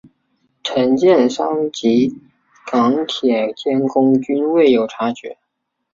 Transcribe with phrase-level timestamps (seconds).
[0.63, 2.19] 承建商及
[2.65, 5.37] 港铁监工均未有察觉。